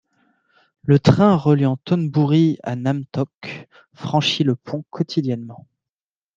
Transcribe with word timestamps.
Le 0.81 0.97
train 0.97 1.35
reliant 1.35 1.77
Thonburi 1.77 2.57
à 2.63 2.75
Nam 2.75 3.05
Tok 3.11 3.67
franchit 3.93 4.43
le 4.43 4.55
pont 4.55 4.83
quotidiennement. 4.89 5.67